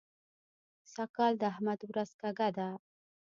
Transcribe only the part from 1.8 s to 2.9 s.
ورځ کږه ده.